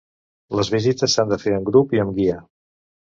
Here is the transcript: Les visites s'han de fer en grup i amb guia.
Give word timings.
Les 0.59 0.69
visites 0.75 1.09
s'han 1.17 1.33
de 1.33 1.37
fer 1.43 1.53
en 1.57 1.67
grup 1.67 1.93
i 1.99 2.01
amb 2.05 2.17
guia. 2.21 2.39